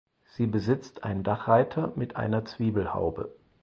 [0.35, 3.31] Sie besitzt einen Dachreiter mit einer Zwiebelhaube.